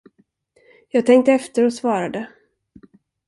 Jag 0.89 1.05
tänkte 1.05 1.31
efter 1.33 1.65
och 1.65 1.73
svarade. 1.73 2.27